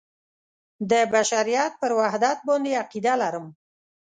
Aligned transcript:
د 0.91 0.93
بشریت 1.13 1.73
پر 1.81 1.91
وحدت 1.99 2.37
باندې 2.49 2.77
عقیده 2.81 3.13
لرم. 3.21 3.45